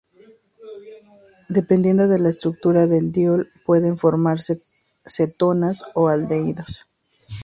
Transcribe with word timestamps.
Dependiendo 1.47 2.07
de 2.07 2.17
la 2.17 2.29
estructura 2.29 2.87
del 2.87 3.11
diol 3.11 3.51
pueden 3.67 3.99
formarse 3.99 4.57
cetonas 5.05 5.83
o 5.93 6.07
aldehídos. 6.09 6.87